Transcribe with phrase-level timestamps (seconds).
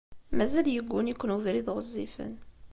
[0.37, 2.33] Mazal yegguni-ken ubrid ɣezzifen.